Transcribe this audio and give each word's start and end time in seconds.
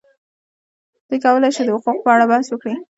دوی 1.07 1.19
کولای 1.25 1.51
شي 1.55 1.61
د 1.63 1.69
حقوقو 1.75 2.03
په 2.05 2.09
اړه 2.15 2.25
بحث 2.31 2.47
وکړي. 2.49 2.75